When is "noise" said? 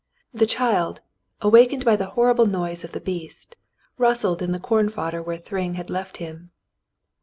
2.47-2.83